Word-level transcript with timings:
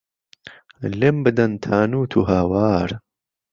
لێم 0.99 1.17
بدەن 1.25 1.51
تانووت 1.63 2.11
و 2.15 2.21
هاوار 2.31 2.89